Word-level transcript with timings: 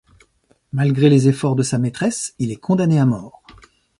Malgré 0.73 1.11
les 1.11 1.27
efforts 1.27 1.55
de 1.55 1.61
sa 1.61 1.77
maîtresse, 1.77 2.33
il 2.39 2.49
est 2.51 2.55
condamné 2.55 2.97
à 2.97 3.05
mort. 3.05 3.43